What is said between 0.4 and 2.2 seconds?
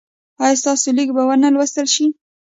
ایا ستاسو لیک به و نه لوستل شي؟